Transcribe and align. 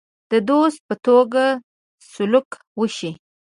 د 0.31 0.33
دوست 0.49 0.79
په 0.87 0.95
توګه 1.07 1.43
سلوک 2.11 2.49
وشي. 2.79 3.11